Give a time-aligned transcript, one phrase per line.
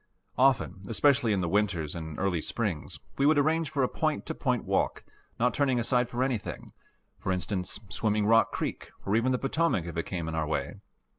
[0.39, 4.33] Often, especially in the winters and early springs, we would arrange for a point to
[4.33, 5.03] point walk,
[5.39, 6.71] not turning aside for anything
[7.19, 10.77] for instance, swimming Rock Creek or even the Potomac if it came in our way.